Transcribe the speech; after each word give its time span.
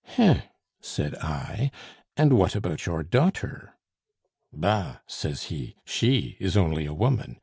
'Heh!' 0.03 0.49
said 0.81 1.13
I, 1.17 1.69
'and 2.17 2.33
what 2.33 2.55
about 2.55 2.87
your 2.87 3.03
daughter?' 3.03 3.75
'Bah!' 4.51 4.97
says 5.05 5.43
he, 5.53 5.75
'she 5.85 6.37
is 6.39 6.57
only 6.57 6.87
a 6.87 6.93
woman! 6.95 7.37